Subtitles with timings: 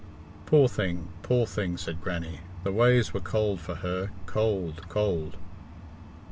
[0.47, 1.09] "Poor thing!
[1.21, 2.39] Poor thing!" said Grannie.
[2.63, 5.37] "The ways were cold for her cold, cold!"